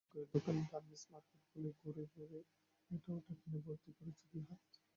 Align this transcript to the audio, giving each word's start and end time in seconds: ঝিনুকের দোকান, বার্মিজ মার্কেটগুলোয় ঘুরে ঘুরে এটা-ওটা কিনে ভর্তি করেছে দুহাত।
ঝিনুকের 0.03 0.27
দোকান, 0.33 0.57
বার্মিজ 0.71 1.03
মার্কেটগুলোয় 1.11 1.73
ঘুরে 1.79 2.03
ঘুরে 2.13 2.39
এটা-ওটা 2.91 3.33
কিনে 3.39 3.59
ভর্তি 3.65 3.91
করেছে 3.97 4.23
দুহাত। 4.31 4.61